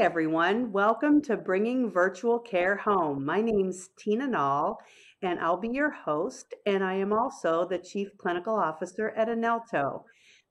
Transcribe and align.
everyone. 0.00 0.72
Welcome 0.72 1.20
to 1.20 1.36
Bringing 1.36 1.90
Virtual 1.90 2.38
Care 2.38 2.74
Home. 2.74 3.22
My 3.22 3.42
name's 3.42 3.90
Tina 3.98 4.26
Null, 4.26 4.78
and 5.20 5.38
I'll 5.38 5.58
be 5.58 5.68
your 5.68 5.90
host, 5.90 6.54
and 6.64 6.82
I 6.82 6.94
am 6.94 7.12
also 7.12 7.68
the 7.68 7.76
Chief 7.76 8.08
Clinical 8.16 8.54
Officer 8.54 9.10
at 9.10 9.28
Anelto. 9.28 10.04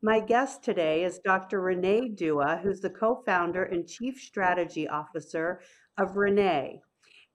My 0.04 0.20
guest 0.20 0.64
today 0.64 1.04
is 1.04 1.18
Dr. 1.26 1.62
Renee 1.62 2.10
Dua, 2.10 2.60
who's 2.62 2.80
the 2.80 2.92
co 2.92 3.24
founder 3.26 3.64
and 3.64 3.88
Chief 3.88 4.20
Strategy 4.20 4.88
Officer 4.88 5.62
of 5.98 6.16
Renee. 6.16 6.80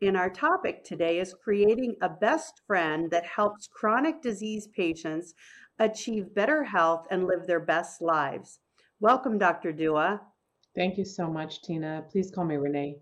And 0.01 0.17
our 0.17 0.31
topic 0.31 0.85
today 0.85 1.19
is 1.19 1.35
creating 1.43 1.97
a 2.01 2.09
best 2.09 2.63
friend 2.65 3.11
that 3.11 3.27
helps 3.27 3.67
chronic 3.67 4.23
disease 4.23 4.69
patients 4.69 5.35
achieve 5.81 6.33
better 6.33 6.63
health 6.63 7.09
and 7.11 7.27
live 7.27 7.49
their 7.49 7.59
best 7.59 8.01
lives. 8.01 8.61
Welcome, 9.01 9.37
Dr. 9.37 9.73
Dua. 9.73 10.21
Thank 10.75 10.99
you 10.99 11.05
so 11.05 11.31
much, 11.31 11.63
Tina. 11.63 12.05
Please 12.11 12.31
call 12.31 12.45
me 12.45 12.57
Renee. 12.57 12.99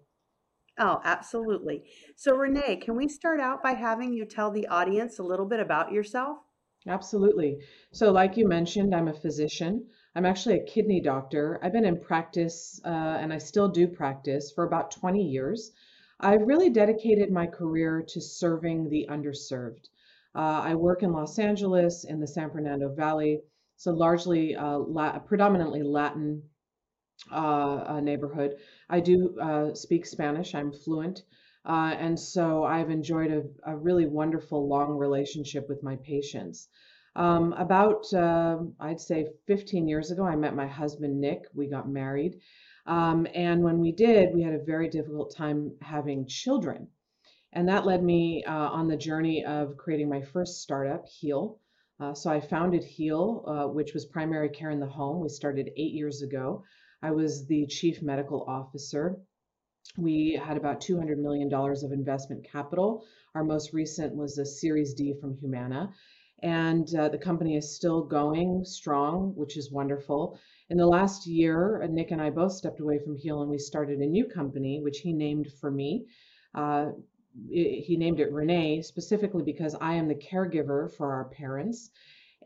Oh, 0.79 1.01
absolutely. 1.05 1.85
So, 2.17 2.37
Renee, 2.37 2.77
can 2.77 2.97
we 2.97 3.09
start 3.09 3.41
out 3.41 3.62
by 3.62 3.73
having 3.73 4.12
you 4.12 4.25
tell 4.25 4.51
the 4.51 4.67
audience 4.69 5.19
a 5.19 5.23
little 5.23 5.47
bit 5.47 5.61
about 5.61 5.93
yourself? 5.93 6.39
Absolutely. 6.87 7.59
So, 7.93 8.11
like 8.11 8.37
you 8.37 8.48
mentioned, 8.48 8.95
I'm 8.95 9.09
a 9.09 9.15
physician. 9.15 9.87
I'm 10.15 10.27
actually 10.27 10.59
a 10.59 10.65
kidney 10.65 11.01
doctor. 11.01 11.61
I've 11.62 11.73
been 11.73 11.85
in 11.85 12.01
practice, 12.01 12.81
uh, 12.85 12.89
and 13.21 13.33
I 13.33 13.39
still 13.39 13.69
do 13.69 13.87
practice 13.87 14.51
for 14.51 14.65
about 14.65 14.91
20 14.91 15.23
years. 15.23 15.73
I've 16.20 16.47
really 16.47 16.70
dedicated 16.70 17.31
my 17.31 17.47
career 17.47 18.03
to 18.09 18.20
serving 18.20 18.89
the 18.89 19.07
underserved. 19.11 19.89
Uh, 20.34 20.61
I 20.64 20.75
work 20.75 21.03
in 21.03 21.12
Los 21.12 21.39
Angeles 21.39 22.05
in 22.05 22.20
the 22.20 22.27
San 22.27 22.51
Fernando 22.51 22.95
Valley, 22.95 23.41
so 23.77 23.92
largely 23.92 24.57
uh, 24.57 24.79
La- 24.79 25.19
predominantly 25.19 25.83
Latin 25.83 26.42
uh, 27.30 28.00
neighborhood. 28.02 28.56
I 28.88 29.00
do 29.00 29.38
uh, 29.41 29.74
speak 29.74 30.06
Spanish. 30.06 30.55
I'm 30.55 30.72
fluent. 30.72 31.22
Uh, 31.64 31.94
and 31.96 32.18
so 32.18 32.64
I've 32.64 32.91
enjoyed 32.91 33.30
a, 33.30 33.42
a, 33.70 33.77
really 33.77 34.06
wonderful 34.06 34.66
long 34.66 34.96
relationship 34.98 35.68
with 35.68 35.80
my 35.83 35.94
patients. 35.96 36.68
Um, 37.14 37.52
about, 37.52 38.12
uh, 38.12 38.58
I'd 38.80 39.00
say 39.00 39.28
15 39.46 39.86
years 39.86 40.10
ago, 40.10 40.24
I 40.24 40.34
met 40.34 40.56
my 40.56 40.66
husband, 40.66 41.20
Nick. 41.20 41.44
We 41.55 41.68
got 41.68 41.88
married. 41.88 42.40
Um, 42.86 43.28
and 43.33 43.62
when 43.62 43.78
we 43.78 43.92
did, 43.92 44.34
we 44.34 44.42
had 44.42 44.55
a 44.55 44.64
very 44.64 44.88
difficult 44.88 45.36
time 45.36 45.72
having 45.80 46.27
children. 46.27 46.88
And 47.52 47.68
that 47.68 47.86
led 47.86 48.02
me 48.02 48.42
uh, 48.44 48.70
on 48.70 48.88
the 48.88 48.96
journey 48.96 49.44
of 49.44 49.77
creating 49.77 50.08
my 50.08 50.22
first 50.22 50.62
startup, 50.62 51.06
Heal. 51.06 51.60
Uh, 52.00 52.14
so 52.14 52.30
I 52.30 52.40
founded 52.40 52.83
Heal, 52.83 53.44
uh, 53.46 53.68
which 53.68 53.94
was 53.94 54.06
primary 54.06 54.48
care 54.48 54.70
in 54.70 54.80
the 54.80 54.86
home. 54.86 55.20
We 55.20 55.28
started 55.28 55.70
eight 55.77 55.92
years 55.92 56.22
ago. 56.22 56.64
I 57.03 57.11
was 57.11 57.47
the 57.47 57.67
chief 57.67 58.03
medical 58.03 58.45
officer 58.47 59.20
we 59.97 60.41
had 60.42 60.56
about 60.56 60.81
$200 60.81 61.19
million 61.19 61.53
of 61.53 61.92
investment 61.92 62.45
capital. 62.50 63.05
Our 63.34 63.45
most 63.45 63.72
recent 63.72 64.14
was 64.14 64.39
a 64.39 64.47
Series 64.47 64.95
D 64.95 65.14
from 65.20 65.36
Humana. 65.36 65.92
And 66.42 66.92
uh, 66.97 67.08
the 67.08 67.19
company 67.19 67.56
is 67.56 67.77
still 67.77 68.03
going 68.03 68.64
strong, 68.64 69.33
which 69.36 69.56
is 69.56 69.70
wonderful. 69.70 70.39
In 70.70 70.77
the 70.77 70.86
last 70.86 71.27
year, 71.27 71.83
uh, 71.83 71.86
Nick 71.86 72.11
and 72.11 72.20
I 72.20 72.30
both 72.30 72.53
stepped 72.53 72.80
away 72.80 72.98
from 72.98 73.17
Heal 73.17 73.42
and 73.42 73.50
we 73.50 73.58
started 73.58 74.00
a 74.00 74.06
new 74.06 74.25
company, 74.25 74.80
which 74.80 74.98
he 75.00 75.12
named 75.12 75.48
for 75.61 75.70
me. 75.70 76.06
Uh, 76.55 76.86
he 77.48 77.97
named 77.97 78.20
it 78.20 78.33
Renee 78.33 78.83
specifically 78.83 79.42
because 79.42 79.75
I 79.80 79.95
am 79.95 80.08
the 80.08 80.14
caregiver 80.14 80.92
for 80.97 81.12
our 81.12 81.27
parents. 81.27 81.91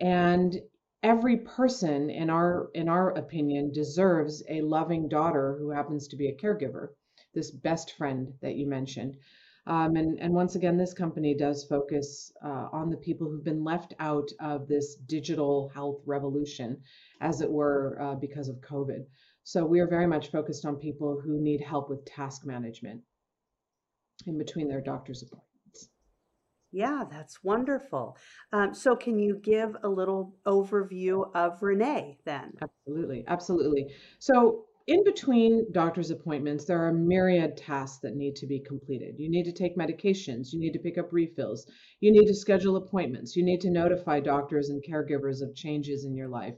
And 0.00 0.60
every 1.06 1.36
person 1.36 2.10
in 2.10 2.28
our 2.28 2.68
in 2.74 2.88
our 2.88 3.10
opinion 3.10 3.72
deserves 3.72 4.42
a 4.48 4.60
loving 4.60 5.08
daughter 5.08 5.56
who 5.56 5.70
happens 5.70 6.08
to 6.08 6.16
be 6.16 6.26
a 6.26 6.36
caregiver 6.36 6.88
this 7.32 7.52
best 7.52 7.92
friend 7.92 8.32
that 8.42 8.56
you 8.56 8.66
mentioned. 8.66 9.16
Um, 9.68 9.94
and, 9.96 10.18
and 10.20 10.34
once 10.34 10.56
again, 10.56 10.76
this 10.76 10.94
company 10.94 11.34
does 11.34 11.64
focus 11.64 12.32
uh, 12.44 12.68
on 12.72 12.90
the 12.90 12.96
people 12.96 13.28
who've 13.28 13.44
been 13.44 13.62
left 13.62 13.94
out 14.00 14.30
of 14.40 14.66
this 14.66 14.96
digital 14.96 15.68
health 15.74 16.00
revolution, 16.06 16.80
as 17.20 17.40
it 17.40 17.50
were, 17.50 18.00
uh, 18.00 18.14
because 18.14 18.48
of 18.48 18.60
COVID. 18.60 19.04
So 19.44 19.64
we 19.64 19.80
are 19.80 19.88
very 19.88 20.06
much 20.06 20.30
focused 20.30 20.64
on 20.64 20.76
people 20.76 21.20
who 21.20 21.40
need 21.40 21.60
help 21.60 21.90
with 21.90 22.04
task 22.04 22.46
management 22.46 23.02
in 24.26 24.38
between 24.38 24.68
their 24.68 24.80
doctor's 24.80 25.22
appointments. 25.22 25.45
Yeah, 26.76 27.04
that's 27.10 27.42
wonderful. 27.42 28.18
Um, 28.52 28.74
so, 28.74 28.94
can 28.96 29.18
you 29.18 29.40
give 29.42 29.74
a 29.82 29.88
little 29.88 30.34
overview 30.46 31.34
of 31.34 31.62
Renee 31.62 32.18
then? 32.26 32.52
Absolutely, 32.60 33.24
absolutely. 33.28 33.86
So, 34.18 34.66
in 34.86 35.02
between 35.02 35.72
doctor's 35.72 36.10
appointments, 36.10 36.66
there 36.66 36.86
are 36.86 36.92
myriad 36.92 37.56
tasks 37.56 38.00
that 38.02 38.14
need 38.14 38.36
to 38.36 38.46
be 38.46 38.60
completed. 38.60 39.14
You 39.16 39.30
need 39.30 39.44
to 39.44 39.52
take 39.52 39.78
medications, 39.78 40.52
you 40.52 40.60
need 40.60 40.74
to 40.74 40.78
pick 40.78 40.98
up 40.98 41.14
refills, 41.14 41.66
you 42.00 42.12
need 42.12 42.26
to 42.26 42.34
schedule 42.34 42.76
appointments, 42.76 43.36
you 43.36 43.42
need 43.42 43.62
to 43.62 43.70
notify 43.70 44.20
doctors 44.20 44.68
and 44.68 44.84
caregivers 44.84 45.40
of 45.40 45.54
changes 45.54 46.04
in 46.04 46.14
your 46.14 46.28
life. 46.28 46.56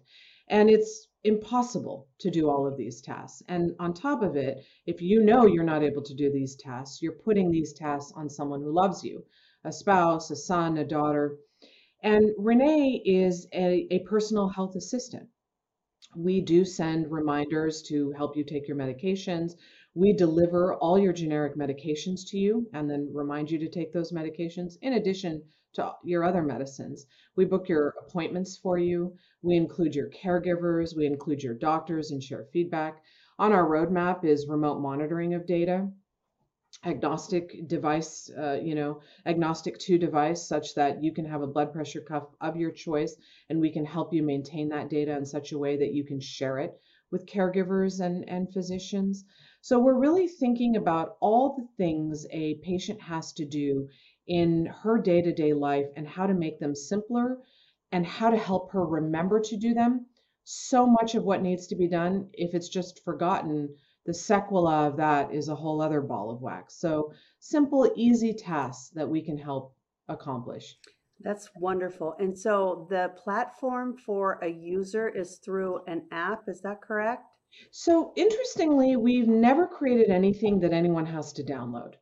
And 0.48 0.68
it's 0.68 1.06
impossible 1.22 2.08
to 2.18 2.30
do 2.32 2.50
all 2.50 2.66
of 2.66 2.76
these 2.76 3.00
tasks. 3.00 3.44
And 3.46 3.70
on 3.78 3.94
top 3.94 4.24
of 4.24 4.34
it, 4.34 4.64
if 4.84 5.00
you 5.00 5.22
know 5.22 5.46
you're 5.46 5.62
not 5.62 5.84
able 5.84 6.02
to 6.02 6.14
do 6.14 6.32
these 6.32 6.56
tasks, 6.56 7.00
you're 7.02 7.12
putting 7.12 7.52
these 7.52 7.72
tasks 7.72 8.12
on 8.16 8.28
someone 8.28 8.62
who 8.62 8.74
loves 8.74 9.04
you 9.04 9.22
a 9.64 9.72
spouse, 9.72 10.30
a 10.30 10.36
son, 10.36 10.78
a 10.78 10.84
daughter. 10.84 11.36
And 12.02 12.32
Renee 12.38 13.02
is 13.04 13.48
a, 13.52 13.88
a 13.90 13.98
personal 14.00 14.48
health 14.48 14.76
assistant. 14.76 15.28
We 16.16 16.40
do 16.40 16.64
send 16.64 17.10
reminders 17.10 17.82
to 17.88 18.12
help 18.12 18.36
you 18.36 18.44
take 18.44 18.68
your 18.68 18.76
medications. 18.76 19.56
We 19.94 20.12
deliver 20.12 20.74
all 20.74 20.98
your 20.98 21.12
generic 21.12 21.56
medications 21.56 22.20
to 22.28 22.38
you 22.38 22.68
and 22.72 22.88
then 22.88 23.10
remind 23.12 23.50
you 23.50 23.58
to 23.58 23.68
take 23.68 23.92
those 23.92 24.12
medications 24.12 24.78
in 24.80 24.92
addition 24.92 25.42
to 25.74 25.92
your 26.04 26.24
other 26.24 26.42
medicines. 26.42 27.06
We 27.36 27.44
book 27.44 27.68
your 27.68 27.94
appointments 28.00 28.56
for 28.56 28.78
you. 28.78 29.16
We 29.42 29.56
include 29.56 29.94
your 29.94 30.08
caregivers. 30.10 30.96
We 30.96 31.06
include 31.06 31.42
your 31.42 31.54
doctors 31.54 32.10
and 32.10 32.22
share 32.22 32.46
feedback. 32.52 33.02
On 33.38 33.52
our 33.52 33.68
roadmap 33.68 34.24
is 34.24 34.48
remote 34.48 34.80
monitoring 34.80 35.34
of 35.34 35.46
data 35.46 35.90
agnostic 36.84 37.66
device, 37.66 38.30
uh, 38.38 38.58
you 38.62 38.74
know, 38.74 39.00
agnostic 39.26 39.78
to 39.78 39.98
device, 39.98 40.46
such 40.46 40.74
that 40.74 41.02
you 41.02 41.12
can 41.12 41.24
have 41.24 41.42
a 41.42 41.46
blood 41.46 41.72
pressure 41.72 42.00
cuff 42.00 42.28
of 42.40 42.56
your 42.56 42.70
choice, 42.70 43.16
and 43.48 43.60
we 43.60 43.70
can 43.70 43.84
help 43.84 44.12
you 44.12 44.22
maintain 44.22 44.68
that 44.68 44.88
data 44.88 45.16
in 45.16 45.26
such 45.26 45.52
a 45.52 45.58
way 45.58 45.76
that 45.76 45.92
you 45.92 46.04
can 46.04 46.20
share 46.20 46.58
it 46.58 46.78
with 47.10 47.26
caregivers 47.26 48.00
and, 48.00 48.28
and 48.28 48.52
physicians. 48.52 49.24
So 49.60 49.78
we're 49.78 49.98
really 49.98 50.28
thinking 50.28 50.76
about 50.76 51.16
all 51.20 51.56
the 51.56 51.66
things 51.76 52.26
a 52.30 52.54
patient 52.56 53.00
has 53.00 53.32
to 53.34 53.44
do 53.44 53.88
in 54.26 54.66
her 54.66 54.98
day 54.98 55.22
to 55.22 55.32
day 55.32 55.52
life 55.52 55.86
and 55.96 56.06
how 56.06 56.26
to 56.26 56.34
make 56.34 56.60
them 56.60 56.74
simpler 56.74 57.38
and 57.90 58.06
how 58.06 58.30
to 58.30 58.36
help 58.36 58.70
her 58.72 58.84
remember 58.84 59.40
to 59.40 59.56
do 59.56 59.74
them. 59.74 60.06
So 60.44 60.86
much 60.86 61.14
of 61.14 61.24
what 61.24 61.42
needs 61.42 61.66
to 61.68 61.76
be 61.76 61.88
done, 61.88 62.28
if 62.34 62.54
it's 62.54 62.68
just 62.68 63.02
forgotten, 63.04 63.74
the 64.08 64.14
sequela 64.14 64.88
of 64.88 64.96
that 64.96 65.34
is 65.34 65.50
a 65.50 65.54
whole 65.54 65.82
other 65.82 66.00
ball 66.00 66.30
of 66.30 66.40
wax. 66.40 66.80
So 66.80 67.12
simple, 67.40 67.92
easy 67.94 68.32
tasks 68.32 68.88
that 68.94 69.06
we 69.06 69.20
can 69.20 69.36
help 69.36 69.74
accomplish. 70.08 70.78
That's 71.20 71.50
wonderful. 71.56 72.14
And 72.18 72.36
so 72.36 72.86
the 72.88 73.12
platform 73.22 73.98
for 73.98 74.38
a 74.42 74.48
user 74.48 75.10
is 75.10 75.36
through 75.44 75.80
an 75.86 76.04
app, 76.10 76.44
is 76.48 76.62
that 76.62 76.80
correct? 76.80 77.22
So 77.70 78.14
interestingly, 78.16 78.96
we've 78.96 79.28
never 79.28 79.66
created 79.66 80.08
anything 80.08 80.58
that 80.60 80.72
anyone 80.72 81.04
has 81.04 81.34
to 81.34 81.44
download. 81.44 81.92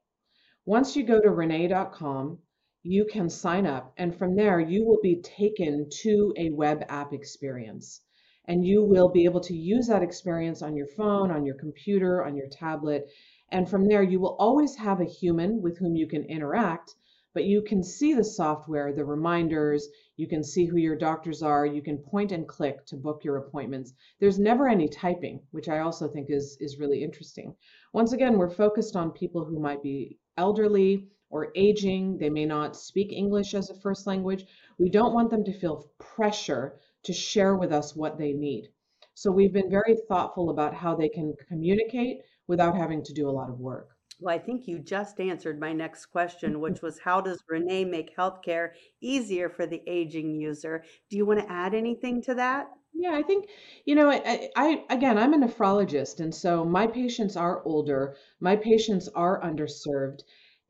Once 0.64 0.94
you 0.94 1.02
go 1.02 1.20
to 1.20 1.30
renee.com, 1.30 2.38
you 2.84 3.04
can 3.10 3.28
sign 3.28 3.66
up, 3.66 3.92
and 3.96 4.16
from 4.16 4.36
there, 4.36 4.60
you 4.60 4.84
will 4.84 5.00
be 5.02 5.22
taken 5.22 5.88
to 6.02 6.32
a 6.36 6.50
web 6.50 6.84
app 6.88 7.12
experience 7.12 8.02
and 8.48 8.64
you 8.64 8.82
will 8.82 9.08
be 9.08 9.24
able 9.24 9.40
to 9.40 9.54
use 9.54 9.88
that 9.88 10.02
experience 10.02 10.62
on 10.62 10.76
your 10.76 10.86
phone, 10.86 11.30
on 11.30 11.44
your 11.44 11.56
computer, 11.56 12.24
on 12.24 12.36
your 12.36 12.48
tablet. 12.48 13.08
And 13.50 13.68
from 13.68 13.86
there, 13.88 14.02
you 14.02 14.20
will 14.20 14.36
always 14.38 14.76
have 14.76 15.00
a 15.00 15.04
human 15.04 15.62
with 15.62 15.78
whom 15.78 15.96
you 15.96 16.06
can 16.06 16.24
interact, 16.24 16.94
but 17.34 17.44
you 17.44 17.60
can 17.62 17.82
see 17.82 18.14
the 18.14 18.24
software, 18.24 18.92
the 18.92 19.04
reminders, 19.04 19.88
you 20.16 20.26
can 20.26 20.42
see 20.42 20.64
who 20.64 20.78
your 20.78 20.96
doctors 20.96 21.42
are, 21.42 21.66
you 21.66 21.82
can 21.82 21.98
point 21.98 22.32
and 22.32 22.48
click 22.48 22.86
to 22.86 22.96
book 22.96 23.24
your 23.24 23.36
appointments. 23.36 23.92
There's 24.20 24.38
never 24.38 24.68
any 24.68 24.88
typing, 24.88 25.42
which 25.50 25.68
I 25.68 25.80
also 25.80 26.08
think 26.08 26.30
is, 26.30 26.56
is 26.60 26.78
really 26.78 27.02
interesting. 27.02 27.54
Once 27.92 28.12
again, 28.12 28.38
we're 28.38 28.48
focused 28.48 28.96
on 28.96 29.10
people 29.10 29.44
who 29.44 29.60
might 29.60 29.82
be 29.82 30.18
elderly 30.38 31.08
or 31.28 31.52
aging, 31.56 32.16
they 32.18 32.30
may 32.30 32.46
not 32.46 32.76
speak 32.76 33.12
English 33.12 33.52
as 33.54 33.68
a 33.68 33.80
first 33.80 34.06
language. 34.06 34.44
We 34.78 34.88
don't 34.88 35.12
want 35.12 35.30
them 35.30 35.44
to 35.44 35.58
feel 35.58 35.90
pressure 35.98 36.78
to 37.06 37.12
share 37.12 37.56
with 37.56 37.72
us 37.72 37.96
what 37.96 38.18
they 38.18 38.32
need. 38.32 38.68
So 39.14 39.30
we've 39.30 39.52
been 39.52 39.70
very 39.70 39.96
thoughtful 40.08 40.50
about 40.50 40.74
how 40.74 40.94
they 40.94 41.08
can 41.08 41.34
communicate 41.48 42.18
without 42.46 42.76
having 42.76 43.02
to 43.04 43.14
do 43.14 43.28
a 43.28 43.32
lot 43.32 43.48
of 43.48 43.58
work. 43.58 43.88
Well, 44.20 44.34
I 44.34 44.38
think 44.38 44.66
you 44.66 44.78
just 44.78 45.20
answered 45.20 45.60
my 45.60 45.72
next 45.72 46.06
question, 46.06 46.60
which 46.60 46.80
was 46.80 46.98
how 46.98 47.20
does 47.20 47.42
Renee 47.48 47.84
make 47.84 48.16
healthcare 48.16 48.70
easier 49.00 49.50
for 49.50 49.66
the 49.66 49.82
aging 49.86 50.34
user? 50.34 50.84
Do 51.10 51.16
you 51.16 51.26
want 51.26 51.40
to 51.40 51.52
add 51.52 51.74
anything 51.74 52.22
to 52.22 52.34
that? 52.34 52.68
Yeah, 52.94 53.12
I 53.12 53.22
think, 53.22 53.50
you 53.84 53.94
know, 53.94 54.10
I, 54.10 54.48
I, 54.56 54.84
again, 54.88 55.18
I'm 55.18 55.34
a 55.34 55.38
nephrologist, 55.38 56.20
and 56.20 56.34
so 56.34 56.64
my 56.64 56.86
patients 56.86 57.36
are 57.36 57.62
older, 57.64 58.16
my 58.40 58.56
patients 58.56 59.06
are 59.08 59.40
underserved, 59.42 60.20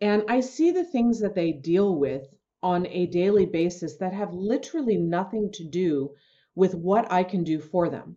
and 0.00 0.24
I 0.28 0.40
see 0.40 0.72
the 0.72 0.84
things 0.84 1.20
that 1.20 1.36
they 1.36 1.52
deal 1.52 1.94
with 1.94 2.26
on 2.62 2.86
a 2.86 3.06
daily 3.06 3.46
basis 3.46 3.96
that 3.96 4.12
have 4.12 4.32
literally 4.32 4.96
nothing 4.96 5.50
to 5.52 5.64
do 5.64 6.14
with 6.54 6.74
what 6.74 7.10
I 7.12 7.22
can 7.22 7.44
do 7.44 7.60
for 7.60 7.88
them. 7.88 8.16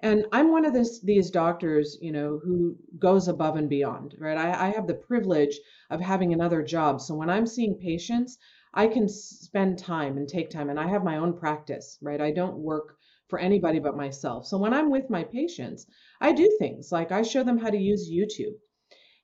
And 0.00 0.26
I'm 0.32 0.50
one 0.50 0.64
of 0.64 0.72
this, 0.72 1.00
these 1.00 1.30
doctors, 1.30 1.98
you 2.00 2.12
know, 2.12 2.40
who 2.42 2.76
goes 2.98 3.28
above 3.28 3.56
and 3.56 3.68
beyond, 3.68 4.14
right? 4.18 4.36
I, 4.36 4.68
I 4.68 4.70
have 4.70 4.86
the 4.86 4.94
privilege 4.94 5.58
of 5.90 6.00
having 6.00 6.32
another 6.32 6.62
job. 6.62 7.00
So 7.00 7.14
when 7.14 7.30
I'm 7.30 7.46
seeing 7.46 7.76
patients, 7.76 8.38
I 8.74 8.88
can 8.88 9.08
spend 9.08 9.78
time 9.78 10.16
and 10.16 10.28
take 10.28 10.50
time, 10.50 10.70
and 10.70 10.80
I 10.80 10.88
have 10.88 11.04
my 11.04 11.18
own 11.18 11.36
practice, 11.36 11.98
right? 12.00 12.20
I 12.20 12.32
don't 12.32 12.58
work 12.58 12.96
for 13.28 13.38
anybody 13.38 13.78
but 13.78 13.96
myself. 13.96 14.46
So 14.46 14.58
when 14.58 14.74
I'm 14.74 14.90
with 14.90 15.08
my 15.08 15.24
patients, 15.24 15.86
I 16.20 16.32
do 16.32 16.50
things 16.58 16.90
like 16.90 17.12
I 17.12 17.22
show 17.22 17.44
them 17.44 17.58
how 17.58 17.70
to 17.70 17.78
use 17.78 18.10
YouTube 18.10 18.54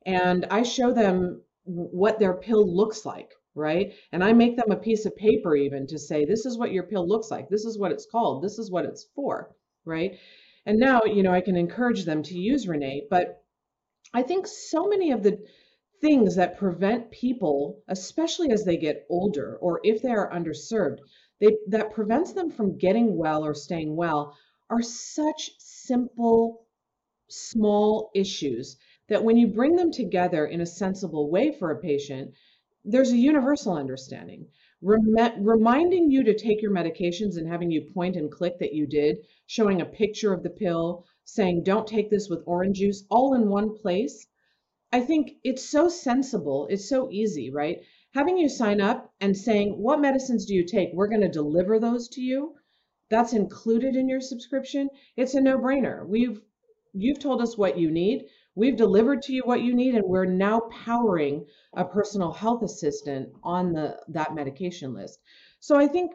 and 0.06 0.46
I 0.50 0.62
show 0.62 0.92
them 0.92 1.42
what 1.64 2.18
their 2.18 2.34
pill 2.34 2.66
looks 2.66 3.04
like, 3.04 3.30
right? 3.58 3.92
And 4.12 4.24
I 4.24 4.32
make 4.32 4.56
them 4.56 4.70
a 4.70 4.76
piece 4.76 5.04
of 5.04 5.16
paper 5.16 5.54
even 5.56 5.86
to 5.88 5.98
say, 5.98 6.24
this 6.24 6.46
is 6.46 6.56
what 6.56 6.72
your 6.72 6.84
pill 6.84 7.06
looks 7.06 7.30
like. 7.30 7.48
This 7.48 7.64
is 7.64 7.78
what 7.78 7.92
it's 7.92 8.06
called. 8.06 8.42
This 8.42 8.58
is 8.58 8.70
what 8.70 8.84
it's 8.84 9.06
for, 9.14 9.54
right? 9.84 10.18
And 10.64 10.78
now, 10.78 11.02
you 11.04 11.22
know, 11.22 11.32
I 11.32 11.40
can 11.40 11.56
encourage 11.56 12.04
them 12.04 12.22
to 12.24 12.34
use 12.38 12.68
Renee, 12.68 13.06
but 13.10 13.42
I 14.14 14.22
think 14.22 14.46
so 14.46 14.88
many 14.88 15.12
of 15.12 15.22
the 15.22 15.38
things 16.00 16.36
that 16.36 16.58
prevent 16.58 17.10
people, 17.10 17.82
especially 17.88 18.52
as 18.52 18.64
they 18.64 18.76
get 18.76 19.06
older 19.10 19.58
or 19.60 19.80
if 19.82 20.00
they 20.00 20.10
are 20.10 20.30
underserved, 20.30 20.98
they, 21.40 21.56
that 21.68 21.92
prevents 21.92 22.32
them 22.32 22.50
from 22.50 22.78
getting 22.78 23.16
well 23.16 23.44
or 23.44 23.54
staying 23.54 23.96
well 23.96 24.36
are 24.70 24.82
such 24.82 25.50
simple, 25.58 26.66
small 27.28 28.10
issues 28.14 28.76
that 29.08 29.24
when 29.24 29.36
you 29.36 29.46
bring 29.46 29.76
them 29.76 29.90
together 29.90 30.46
in 30.46 30.60
a 30.60 30.66
sensible 30.66 31.30
way 31.30 31.52
for 31.52 31.70
a 31.70 31.80
patient, 31.80 32.32
there's 32.90 33.12
a 33.12 33.16
universal 33.16 33.74
understanding. 33.74 34.48
Rem- 34.82 35.44
reminding 35.44 36.10
you 36.10 36.22
to 36.24 36.36
take 36.36 36.62
your 36.62 36.72
medications 36.72 37.36
and 37.36 37.46
having 37.48 37.70
you 37.70 37.90
point 37.92 38.16
and 38.16 38.30
click 38.30 38.58
that 38.60 38.74
you 38.74 38.86
did, 38.86 39.18
showing 39.46 39.80
a 39.80 39.86
picture 39.86 40.32
of 40.32 40.42
the 40.42 40.50
pill, 40.50 41.04
saying, 41.24 41.62
don't 41.64 41.86
take 41.86 42.10
this 42.10 42.28
with 42.28 42.42
orange 42.46 42.78
juice, 42.78 43.04
all 43.10 43.34
in 43.34 43.48
one 43.48 43.76
place 43.76 44.26
I 44.90 45.00
think 45.00 45.36
it's 45.44 45.68
so 45.68 45.90
sensible, 45.90 46.66
it's 46.70 46.88
so 46.88 47.10
easy, 47.10 47.50
right? 47.50 47.82
Having 48.14 48.38
you 48.38 48.48
sign 48.48 48.80
up 48.80 49.12
and 49.20 49.36
saying, 49.36 49.82
What 49.82 50.00
medicines 50.00 50.46
do 50.46 50.54
you 50.54 50.64
take? 50.64 50.94
We're 50.94 51.08
going 51.08 51.20
to 51.20 51.28
deliver 51.28 51.78
those 51.78 52.08
to 52.10 52.22
you. 52.22 52.54
That's 53.10 53.34
included 53.34 53.96
in 53.96 54.08
your 54.08 54.22
subscription. 54.22 54.88
It's 55.14 55.34
a 55.34 55.42
no 55.42 55.58
brainer. 55.58 56.06
We've 56.08 56.40
you've 56.94 57.18
told 57.18 57.42
us 57.42 57.58
what 57.58 57.78
you 57.78 57.90
need. 57.90 58.28
We've 58.58 58.76
delivered 58.76 59.22
to 59.22 59.32
you 59.32 59.42
what 59.44 59.62
you 59.62 59.72
need, 59.72 59.94
and 59.94 60.04
we're 60.04 60.24
now 60.24 60.62
powering 60.84 61.46
a 61.74 61.84
personal 61.84 62.32
health 62.32 62.64
assistant 62.64 63.28
on 63.44 63.72
the 63.72 63.96
that 64.08 64.34
medication 64.34 64.94
list. 64.94 65.20
So 65.60 65.76
I 65.76 65.86
think 65.86 66.10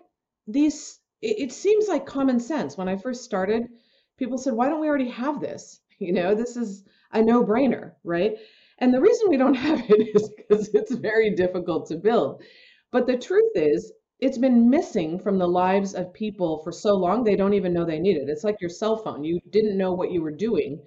these 0.46 1.00
it, 1.22 1.40
it 1.40 1.52
seems 1.54 1.88
like 1.88 2.06
common 2.06 2.42
sense. 2.42 2.78
When 2.78 2.90
I 2.90 2.98
first 2.98 3.24
started, 3.24 3.70
people 4.18 4.38
said, 4.38 4.56
Why 4.56 4.68
don't 4.68 4.82
we 4.82 4.90
already 4.90 5.10
have 5.10 5.40
this? 5.40 5.80
You 6.00 6.12
know, 6.12 6.36
this 6.36 6.58
is 6.58 6.84
a 7.14 7.22
no 7.22 7.46
brainer, 7.46 7.94
right? 8.04 8.36
And 8.80 8.94
the 8.94 9.00
reason 9.00 9.30
we 9.30 9.38
don't 9.38 9.54
have 9.70 9.82
it 9.88 10.14
is 10.14 10.28
because 10.36 10.68
it's 10.74 10.94
very 10.94 11.34
difficult 11.34 11.88
to 11.88 11.96
build. 11.96 12.44
But 12.92 13.08
the 13.08 13.18
truth 13.18 13.54
is, 13.56 13.94
it's 14.20 14.38
been 14.38 14.70
missing 14.70 15.18
from 15.18 15.38
the 15.38 15.48
lives 15.48 15.94
of 15.94 16.12
people 16.12 16.58
for 16.62 16.74
so 16.74 16.94
long 16.96 17.24
they 17.24 17.38
don't 17.38 17.54
even 17.54 17.72
know 17.74 17.86
they 17.86 18.00
need 18.00 18.18
it. 18.18 18.28
It's 18.28 18.44
like 18.44 18.60
your 18.60 18.70
cell 18.70 18.98
phone. 18.98 19.24
You 19.24 19.40
didn't 19.50 19.78
know 19.78 19.94
what 19.94 20.12
you 20.12 20.22
were 20.22 20.36
doing 20.48 20.82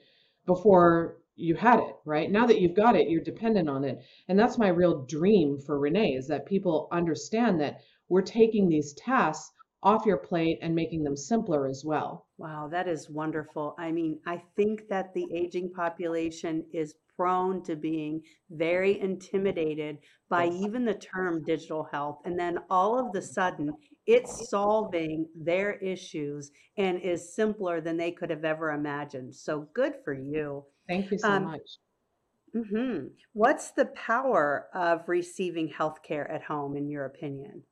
before 0.44 1.16
you 1.36 1.54
had 1.54 1.78
it, 1.78 1.96
right? 2.04 2.30
Now 2.30 2.46
that 2.46 2.60
you've 2.60 2.74
got 2.74 2.96
it, 2.96 3.08
you're 3.08 3.22
dependent 3.22 3.68
on 3.68 3.84
it. 3.84 4.02
And 4.28 4.38
that's 4.38 4.58
my 4.58 4.68
real 4.68 5.04
dream 5.04 5.58
for 5.58 5.78
Renee 5.78 6.14
is 6.14 6.26
that 6.28 6.46
people 6.46 6.88
understand 6.90 7.60
that 7.60 7.80
we're 8.08 8.22
taking 8.22 8.68
these 8.68 8.94
tasks 8.94 9.52
off 9.82 10.06
your 10.06 10.16
plate 10.16 10.58
and 10.62 10.74
making 10.74 11.04
them 11.04 11.16
simpler 11.16 11.66
as 11.66 11.84
well. 11.84 12.26
Wow, 12.38 12.68
that 12.72 12.88
is 12.88 13.10
wonderful. 13.10 13.74
I 13.78 13.92
mean, 13.92 14.18
I 14.26 14.42
think 14.56 14.88
that 14.88 15.12
the 15.14 15.26
aging 15.32 15.70
population 15.72 16.64
is 16.72 16.94
prone 17.16 17.62
to 17.64 17.76
being 17.76 18.22
very 18.50 19.00
intimidated 19.00 19.98
by 20.28 20.48
even 20.48 20.84
the 20.84 20.94
term 20.94 21.42
digital 21.44 21.84
health. 21.92 22.18
And 22.24 22.38
then 22.38 22.58
all 22.68 22.98
of 22.98 23.12
the 23.12 23.22
sudden, 23.22 23.72
it's 24.06 24.48
solving 24.48 25.26
their 25.34 25.74
issues 25.74 26.52
and 26.76 27.00
is 27.00 27.34
simpler 27.34 27.80
than 27.80 27.96
they 27.96 28.12
could 28.12 28.30
have 28.30 28.44
ever 28.44 28.70
imagined. 28.70 29.34
So 29.34 29.68
good 29.74 29.94
for 30.04 30.14
you. 30.14 30.64
Thank 30.88 31.10
you 31.10 31.18
so 31.18 31.28
um, 31.28 31.44
much. 31.44 31.78
Mm-hmm. 32.54 33.08
What's 33.32 33.72
the 33.72 33.86
power 33.86 34.68
of 34.74 35.08
receiving 35.08 35.68
health 35.68 36.02
care 36.02 36.30
at 36.30 36.42
home, 36.42 36.76
in 36.76 36.88
your 36.88 37.04
opinion? 37.04 37.64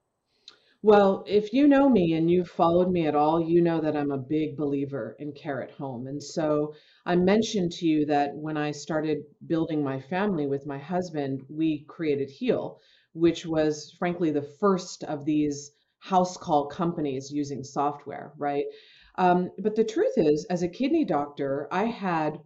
Well, 0.82 1.24
if 1.26 1.54
you 1.54 1.66
know 1.66 1.88
me 1.88 2.12
and 2.12 2.30
you've 2.30 2.50
followed 2.50 2.90
me 2.90 3.06
at 3.06 3.14
all, 3.14 3.40
you 3.40 3.62
know 3.62 3.80
that 3.80 3.96
I'm 3.96 4.10
a 4.10 4.18
big 4.18 4.54
believer 4.58 5.16
in 5.18 5.32
care 5.32 5.62
at 5.62 5.70
home. 5.70 6.08
And 6.08 6.22
so 6.22 6.74
I 7.06 7.16
mentioned 7.16 7.72
to 7.72 7.86
you 7.86 8.04
that 8.06 8.34
when 8.34 8.58
I 8.58 8.70
started 8.70 9.22
building 9.46 9.82
my 9.82 9.98
family 9.98 10.46
with 10.46 10.66
my 10.66 10.76
husband, 10.76 11.40
we 11.48 11.86
created 11.88 12.28
Heal, 12.28 12.80
which 13.14 13.46
was 13.46 13.94
frankly 13.98 14.30
the 14.30 14.50
first 14.60 15.04
of 15.04 15.24
these 15.24 15.70
house 16.04 16.36
call 16.36 16.66
companies 16.66 17.32
using 17.32 17.64
software, 17.64 18.34
right? 18.36 18.66
Um, 19.14 19.50
but 19.58 19.74
the 19.74 19.84
truth 19.84 20.12
is, 20.18 20.44
as 20.50 20.62
a 20.62 20.68
kidney 20.68 21.06
doctor, 21.06 21.66
I 21.72 21.84
had 21.84 22.40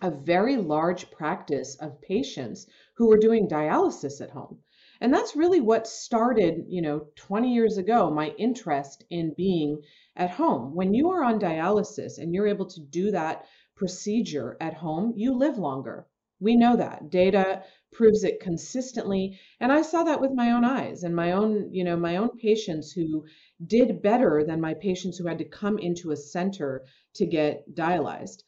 a 0.00 0.10
very 0.10 0.56
large 0.56 1.10
practice 1.10 1.76
of 1.76 2.00
patients 2.00 2.66
who 2.96 3.06
were 3.08 3.18
doing 3.18 3.48
dialysis 3.48 4.22
at 4.22 4.30
home. 4.30 4.60
And 5.02 5.12
that's 5.12 5.36
really 5.36 5.60
what 5.60 5.86
started, 5.86 6.64
you 6.68 6.80
know, 6.80 7.06
20 7.16 7.52
years 7.52 7.76
ago, 7.76 8.10
my 8.10 8.30
interest 8.38 9.04
in 9.10 9.34
being 9.36 9.82
at 10.16 10.30
home. 10.30 10.74
When 10.74 10.94
you 10.94 11.10
are 11.10 11.22
on 11.22 11.38
dialysis 11.38 12.16
and 12.16 12.32
you're 12.32 12.46
able 12.46 12.66
to 12.66 12.80
do 12.80 13.10
that 13.10 13.44
procedure 13.76 14.56
at 14.58 14.72
home, 14.72 15.12
you 15.16 15.34
live 15.34 15.58
longer. 15.58 16.06
We 16.40 16.56
know 16.56 16.76
that. 16.76 17.10
Data 17.10 17.62
proves 17.92 18.24
it 18.24 18.40
consistently. 18.40 19.38
And 19.60 19.70
I 19.70 19.82
saw 19.82 20.02
that 20.04 20.20
with 20.20 20.32
my 20.32 20.50
own 20.52 20.64
eyes 20.64 21.02
and 21.02 21.14
my 21.14 21.32
own, 21.32 21.72
you 21.72 21.84
know, 21.84 21.96
my 21.96 22.16
own 22.16 22.30
patients 22.38 22.92
who 22.92 23.24
did 23.66 24.02
better 24.02 24.42
than 24.44 24.60
my 24.60 24.74
patients 24.74 25.18
who 25.18 25.28
had 25.28 25.38
to 25.38 25.44
come 25.44 25.78
into 25.78 26.10
a 26.10 26.16
center 26.16 26.84
to 27.14 27.26
get 27.26 27.74
dialyzed 27.74 28.42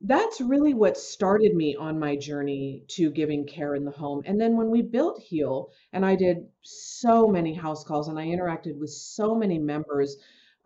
that's 0.00 0.40
really 0.40 0.74
what 0.74 0.96
started 0.96 1.54
me 1.54 1.74
on 1.74 1.98
my 1.98 2.14
journey 2.14 2.84
to 2.86 3.10
giving 3.10 3.46
care 3.46 3.74
in 3.74 3.84
the 3.84 3.90
home. 3.90 4.22
And 4.24 4.40
then 4.40 4.56
when 4.56 4.70
we 4.70 4.82
built 4.82 5.20
Heal, 5.20 5.70
and 5.92 6.06
I 6.06 6.14
did 6.14 6.46
so 6.62 7.26
many 7.26 7.52
house 7.52 7.82
calls 7.82 8.08
and 8.08 8.18
I 8.18 8.26
interacted 8.26 8.78
with 8.78 8.90
so 8.90 9.34
many 9.34 9.58
members 9.58 10.16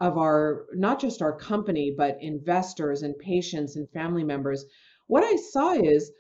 of 0.01 0.19
our, 0.19 0.67
not 0.75 1.01
just 1.01 1.23
our 1.23 1.35
company, 1.35 1.95
but 1.97 2.19
investors 2.21 3.03
and 3.03 3.19
patients 3.19 3.77
and 3.77 3.89
family 3.91 4.25
members, 4.25 4.67
what 5.07 5.25
I 5.25 5.37
saw 5.37 5.73
is 5.73 6.13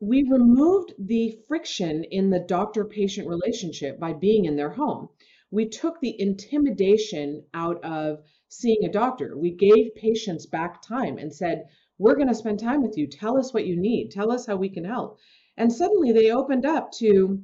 we 0.00 0.22
removed 0.22 0.92
the 0.98 1.38
friction 1.48 2.04
in 2.04 2.30
the 2.30 2.40
doctor 2.40 2.84
patient 2.84 3.28
relationship 3.28 3.98
by 3.98 4.12
being 4.12 4.44
in 4.44 4.56
their 4.56 4.70
home. 4.70 5.08
We 5.50 5.68
took 5.68 6.00
the 6.00 6.20
intimidation 6.20 7.44
out 7.54 7.82
of 7.84 8.22
seeing 8.48 8.84
a 8.84 8.92
doctor. 8.92 9.36
We 9.36 9.52
gave 9.52 9.94
patients 9.94 10.46
back 10.46 10.82
time 10.82 11.18
and 11.18 11.32
said, 11.32 11.66
we're 11.98 12.16
going 12.16 12.28
to 12.28 12.34
spend 12.34 12.60
time 12.60 12.82
with 12.82 12.98
you. 12.98 13.06
Tell 13.06 13.38
us 13.38 13.54
what 13.54 13.66
you 13.66 13.76
need. 13.76 14.10
Tell 14.10 14.30
us 14.30 14.46
how 14.46 14.56
we 14.56 14.68
can 14.68 14.84
help. 14.84 15.18
And 15.56 15.72
suddenly 15.72 16.12
they 16.12 16.30
opened 16.30 16.66
up 16.66 16.92
to 16.98 17.42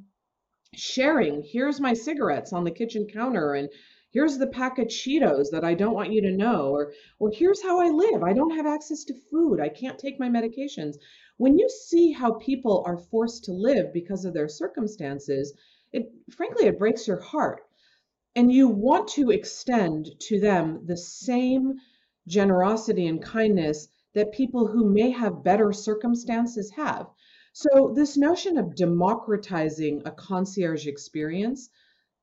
sharing. 0.75 1.43
Here's 1.43 1.79
my 1.79 1.93
cigarettes 1.93 2.53
on 2.53 2.63
the 2.63 2.71
kitchen 2.71 3.07
counter, 3.11 3.53
and 3.53 3.69
here's 4.11 4.37
the 4.37 4.47
pack 4.47 4.77
of 4.77 4.87
Cheetos 4.87 5.49
that 5.51 5.63
I 5.63 5.73
don't 5.73 5.95
want 5.95 6.11
you 6.11 6.21
to 6.21 6.37
know, 6.37 6.69
or 6.69 6.93
or 7.19 7.31
here's 7.31 7.63
how 7.63 7.79
I 7.79 7.89
live. 7.89 8.23
I 8.23 8.33
don't 8.33 8.55
have 8.55 8.67
access 8.67 9.03
to 9.05 9.13
food. 9.31 9.59
I 9.59 9.69
can't 9.69 9.97
take 9.97 10.19
my 10.19 10.29
medications. 10.29 10.95
When 11.43 11.59
you 11.59 11.67
see 11.67 12.13
how 12.13 12.35
people 12.35 12.83
are 12.85 12.95
forced 12.95 13.43
to 13.43 13.51
live 13.51 13.91
because 13.91 14.23
of 14.23 14.33
their 14.33 14.47
circumstances, 14.47 15.53
it 15.91 16.09
frankly 16.29 16.67
it 16.67 16.79
breaks 16.79 17.05
your 17.05 17.19
heart. 17.19 17.63
And 18.33 18.49
you 18.49 18.69
want 18.69 19.09
to 19.09 19.29
extend 19.29 20.07
to 20.29 20.39
them 20.39 20.85
the 20.85 20.95
same 20.95 21.81
generosity 22.27 23.07
and 23.07 23.21
kindness 23.21 23.89
that 24.13 24.31
people 24.31 24.67
who 24.67 24.85
may 24.85 25.09
have 25.09 25.43
better 25.43 25.73
circumstances 25.73 26.71
have. 26.77 27.07
So, 27.51 27.91
this 27.93 28.15
notion 28.15 28.57
of 28.57 28.77
democratizing 28.77 30.03
a 30.05 30.11
concierge 30.11 30.87
experience, 30.87 31.69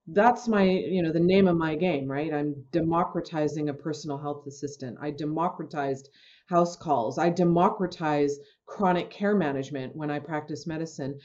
that's 0.07 0.49
my, 0.49 0.63
you 0.63 1.03
know, 1.03 1.13
the 1.13 1.21
name 1.21 1.47
of 1.47 1.59
my 1.59 1.75
game, 1.75 2.11
right? 2.11 2.33
I'm 2.33 2.65
democratizing 2.73 3.69
a 3.69 3.75
personal 3.75 4.17
health 4.17 4.47
assistant. 4.47 4.97
I 4.99 5.11
democratized 5.11 6.09
house 6.51 6.77
calls. 6.77 7.17
I 7.17 7.31
democratize 7.31 8.39
chronic 8.67 9.09
care 9.09 9.35
management 9.35 9.97
when 9.97 10.11
I 10.11 10.19
practice 10.19 10.67
medicine. 10.67 11.19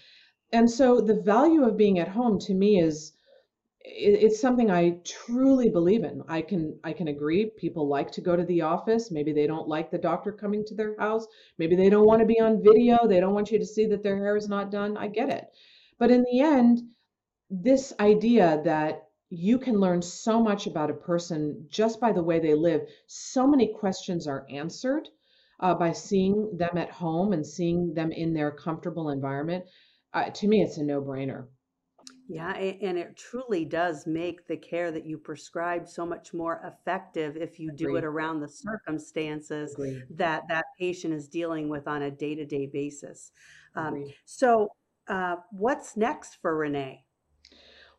And 0.54 0.70
so 0.70 1.02
the 1.02 1.22
value 1.22 1.64
of 1.66 1.76
being 1.76 2.00
at 2.00 2.08
home 2.08 2.40
to 2.42 2.54
me 2.54 2.80
is 2.80 3.12
it's 3.88 4.40
something 4.40 4.72
I 4.72 5.00
truly 5.04 5.70
believe 5.70 6.04
in. 6.04 6.24
I 6.28 6.42
can 6.42 6.80
I 6.84 6.94
can 6.94 7.08
agree. 7.08 7.52
People 7.58 7.88
like 7.88 8.12
to 8.12 8.22
go 8.22 8.36
to 8.36 8.44
the 8.44 8.62
office. 8.62 9.12
Maybe 9.12 9.34
they 9.34 9.48
don't 9.48 9.68
like 9.68 9.92
the 9.92 9.98
doctor 9.98 10.32
coming 10.32 10.64
to 10.66 10.76
their 10.76 10.96
house. 10.98 11.28
Maybe 11.58 11.76
they 11.76 11.90
don't 11.90 12.08
want 12.08 12.22
to 12.22 12.26
be 12.26 12.40
on 12.40 12.64
video. 12.64 13.08
They 13.08 13.20
don't 13.20 13.34
want 13.34 13.52
you 13.52 13.60
to 13.60 13.66
see 13.66 13.86
that 13.88 14.02
their 14.02 14.18
hair 14.18 14.36
is 14.38 14.50
not 14.50 14.72
done. 14.72 14.98
I 14.98 15.08
get 15.08 15.30
it. 15.30 15.46
But 16.00 16.12
in 16.12 16.24
the 16.24 16.42
end, 16.42 16.82
this 17.50 17.94
idea 18.00 18.62
that 18.66 19.05
you 19.30 19.58
can 19.58 19.80
learn 19.80 20.02
so 20.02 20.42
much 20.42 20.68
about 20.68 20.90
a 20.90 20.94
person 20.94 21.68
just 21.70 22.00
by 22.00 22.12
the 22.12 22.24
way 22.24 22.40
they 22.40 22.54
live. 22.54 22.82
So 23.08 23.48
many 23.48 23.74
questions 23.74 24.28
are 24.28 24.46
answered 24.50 25.10
uh, 25.60 25.74
by 25.74 25.94
seeing 25.94 26.58
them 26.58 26.78
at 26.78 26.92
home 26.92 27.34
and 27.34 27.46
seeing 27.46 27.94
them 27.94 28.12
in 28.12 28.34
their 28.34 28.52
comfortable 28.52 29.10
environment. 29.10 29.66
Uh, 30.14 30.30
to 30.30 30.48
me, 30.48 30.62
it's 30.62 30.78
a 30.78 30.84
no 30.84 31.02
brainer. 31.02 31.48
Yeah, 32.28 32.54
and 32.54 32.98
it 32.98 33.16
truly 33.18 33.66
does 33.66 34.08
make 34.08 34.48
the 34.48 34.58
care 34.58 34.90
that 34.92 35.06
you 35.06 35.18
prescribe 35.18 35.88
so 35.88 36.08
much 36.08 36.34
more 36.34 36.60
effective 36.66 37.38
if 37.38 37.60
you 37.60 37.72
do 37.76 37.98
it 37.98 38.04
around 38.04 38.40
the 38.40 38.48
circumstances 38.48 39.76
that 40.10 40.44
that 40.50 40.66
patient 40.80 41.14
is 41.14 41.28
dealing 41.28 41.70
with 41.70 41.88
on 41.88 42.02
a 42.02 42.10
day-to-day 42.10 42.68
basis. 42.74 43.32
Um, 43.76 44.06
so, 44.26 44.70
uh, 45.08 45.36
what's 45.52 45.96
next 45.96 46.38
for 46.42 46.58
Renee? 46.58 47.05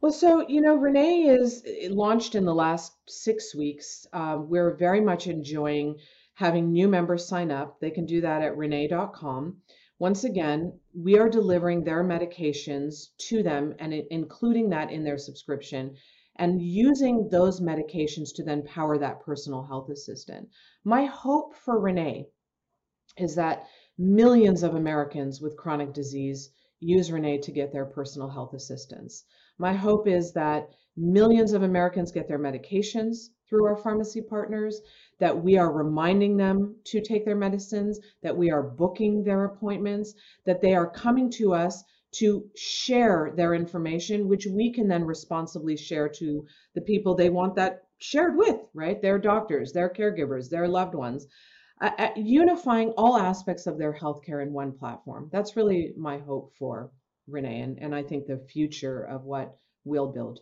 Well, 0.00 0.12
so, 0.12 0.47
you 0.47 0.61
know, 0.61 0.76
Renee 0.76 1.23
is 1.29 1.65
launched 1.91 2.35
in 2.35 2.45
the 2.45 2.55
last 2.55 2.93
six 3.09 3.55
weeks. 3.55 4.07
Uh, 4.12 4.38
we're 4.41 4.76
very 4.76 5.00
much 5.00 5.26
enjoying 5.26 5.99
having 6.35 6.71
new 6.71 6.87
members 6.87 7.26
sign 7.26 7.50
up. 7.50 7.81
They 7.81 7.91
can 7.91 8.05
do 8.05 8.21
that 8.21 8.43
at 8.43 8.57
renee.com. 8.57 9.57
Once 9.99 10.25
again, 10.25 10.79
we 10.95 11.19
are 11.19 11.31
delivering 11.31 11.83
their 11.83 12.05
medications 12.05 13.07
to 13.17 13.43
them 13.43 13.75
and 13.79 13.95
including 13.95 14.69
that 14.69 14.91
in 14.91 15.03
their 15.03 15.17
subscription 15.17 15.97
and 16.37 16.61
using 16.61 17.31
those 17.31 17.62
medications 17.62 18.35
to 18.35 18.45
then 18.45 18.62
power 18.65 18.99
that 18.99 19.21
personal 19.21 19.62
health 19.62 19.88
assistant. 19.88 20.50
My 20.85 21.07
hope 21.07 21.55
for 21.55 21.81
Renee 21.81 22.29
is 23.17 23.35
that 23.37 23.67
millions 23.97 24.62
of 24.62 24.75
Americans 24.75 25.41
with 25.41 25.57
chronic 25.57 25.95
disease 25.95 26.50
use 26.80 27.11
Renee 27.11 27.38
to 27.38 27.52
get 27.52 27.73
their 27.73 27.87
personal 27.87 28.28
health 28.28 28.54
assistance. 28.54 29.25
My 29.59 29.73
hope 29.73 30.06
is 30.06 30.33
that 30.33 30.68
millions 30.97 31.52
of 31.52 31.62
Americans 31.62 32.12
get 32.12 32.28
their 32.28 32.38
medications 32.38 33.30
through 33.49 33.66
our 33.66 33.76
pharmacy 33.76 34.21
partners, 34.21 34.80
that 35.18 35.42
we 35.42 35.56
are 35.56 35.73
reminding 35.73 36.37
them 36.37 36.76
to 36.85 37.00
take 37.00 37.25
their 37.25 37.37
medicines, 37.37 38.00
that 38.23 38.37
we 38.37 38.50
are 38.50 38.62
booking 38.62 39.23
their 39.23 39.45
appointments, 39.45 40.14
that 40.45 40.61
they 40.61 40.75
are 40.75 40.90
coming 40.90 41.30
to 41.30 41.54
us 41.54 41.85
to 42.12 42.45
share 42.56 43.33
their 43.37 43.54
information, 43.54 44.28
which 44.28 44.47
we 44.47 44.73
can 44.73 44.88
then 44.88 45.04
responsibly 45.04 45.76
share 45.76 46.09
to 46.09 46.47
the 46.75 46.80
people 46.80 47.14
they 47.14 47.30
want 47.30 47.54
that 47.54 47.85
shared 47.99 48.37
with, 48.37 48.61
right? 48.75 49.00
Their 49.00 49.18
doctors, 49.18 49.73
their 49.73 49.90
caregivers, 49.90 50.49
their 50.49 50.68
loved 50.68 50.95
ones. 50.95 51.26
Uh, 51.80 52.09
unifying 52.16 52.90
all 52.97 53.18
aspects 53.18 53.66
of 53.66 53.76
their 53.76 53.92
healthcare 53.92 54.42
in 54.42 54.50
one 54.52 54.73
platform. 54.73 55.28
That's 55.30 55.56
really 55.56 55.92
my 55.97 56.18
hope 56.18 56.54
for 56.59 56.90
Renee, 57.28 57.61
and, 57.61 57.78
and 57.78 57.95
I 57.95 58.02
think 58.02 58.26
the 58.26 58.38
future 58.38 59.02
of 59.02 59.25
what 59.25 59.59
we'll 59.85 60.11
build. 60.11 60.40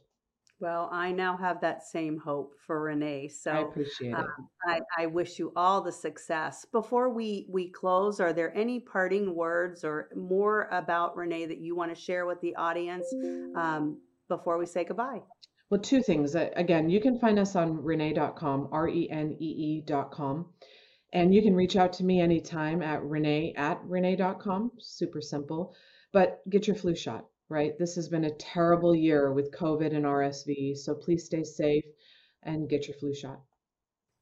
Well, 0.60 0.88
I 0.92 1.10
now 1.10 1.36
have 1.36 1.60
that 1.60 1.82
same 1.82 2.18
hope 2.18 2.54
for 2.66 2.80
Renee. 2.82 3.28
So 3.28 3.50
I 3.50 3.58
appreciate 3.62 4.14
um, 4.14 4.24
it. 4.66 4.80
I, 4.98 5.02
I, 5.02 5.06
wish 5.06 5.38
you 5.38 5.52
all 5.56 5.82
the 5.82 5.92
success. 5.92 6.64
Before 6.70 7.10
we 7.10 7.46
we 7.50 7.68
close, 7.68 8.20
are 8.20 8.32
there 8.32 8.56
any 8.56 8.78
parting 8.80 9.34
words 9.34 9.84
or 9.84 10.10
more 10.14 10.68
about 10.70 11.16
Renee 11.16 11.46
that 11.46 11.58
you 11.58 11.74
want 11.74 11.94
to 11.94 12.00
share 12.00 12.24
with 12.26 12.40
the 12.40 12.54
audience 12.54 13.12
um, 13.56 13.98
before 14.28 14.56
we 14.56 14.66
say 14.66 14.84
goodbye? 14.84 15.20
Well, 15.70 15.80
two 15.80 16.02
things. 16.02 16.36
Again, 16.36 16.88
you 16.88 17.00
can 17.00 17.18
find 17.18 17.38
us 17.38 17.56
on 17.56 17.82
renee.com, 17.82 18.68
R 18.70 18.88
E 18.88 19.10
N 19.10 19.36
E 19.40 19.82
E.com. 19.88 20.46
And 21.14 21.34
you 21.34 21.40
can 21.40 21.54
reach 21.54 21.76
out 21.76 21.94
to 21.94 22.04
me 22.04 22.20
anytime 22.20 22.82
at 22.82 23.02
renee 23.02 23.54
at 23.56 23.80
renee.com. 23.84 24.72
Super 24.78 25.22
simple. 25.22 25.74
But 26.12 26.42
get 26.50 26.66
your 26.66 26.76
flu 26.76 26.94
shot 26.94 27.24
right? 27.48 27.78
This 27.78 27.94
has 27.94 28.08
been 28.08 28.24
a 28.24 28.34
terrible 28.34 28.94
year 28.94 29.32
with 29.32 29.52
COVID 29.52 29.94
and 29.94 30.04
RSV. 30.04 30.76
So 30.76 30.94
please 30.94 31.24
stay 31.24 31.44
safe 31.44 31.84
and 32.42 32.68
get 32.68 32.88
your 32.88 32.96
flu 32.96 33.14
shot. 33.14 33.40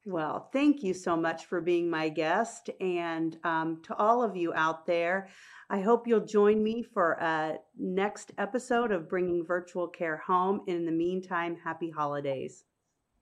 Well, 0.05 0.49
thank 0.53 0.83
you 0.83 0.95
so 0.95 1.17
much 1.17 1.47
for 1.47 1.61
being 1.61 1.89
my 1.89 2.09
guest. 2.09 2.71
And 2.81 3.39
um, 3.45 3.81
to 3.85 3.95
all 3.95 4.23
of 4.23 4.37
you 4.37 4.53
out 4.55 4.85
there, 4.85 5.29
I 5.71 5.81
hope 5.81 6.09
you'll 6.09 6.27
join 6.27 6.63
me 6.63 6.83
for 6.83 7.13
a 7.13 7.59
next 7.79 8.33
episode 8.37 8.91
of 8.91 9.09
Bringing 9.09 9.47
Virtual 9.47 9.87
Care 9.87 10.17
Home. 10.27 10.63
In 10.67 10.85
the 10.85 10.93
meantime, 10.93 11.57
happy 11.65 11.91
holidays. 11.91 12.65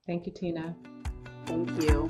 Thank 0.07 0.25
you, 0.25 0.33
Tina. 0.33 0.75
Thank 1.45 1.83
you. 1.83 2.09